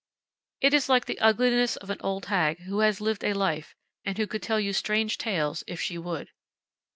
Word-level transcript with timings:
It 0.61 0.73
is 0.73 0.89
like 0.89 1.05
the 1.05 1.19
ugliness 1.19 1.75
of 1.75 1.91
an 1.91 1.99
old 2.01 2.25
hag 2.25 2.61
who 2.63 2.79
has 2.79 3.01
lived 3.01 3.23
a 3.23 3.33
life, 3.33 3.75
and 4.03 4.17
who 4.17 4.25
could 4.25 4.41
tell 4.41 4.59
you 4.59 4.73
strange 4.73 5.19
tales, 5.19 5.63
if 5.67 5.79
she 5.79 5.99
would. 5.99 6.31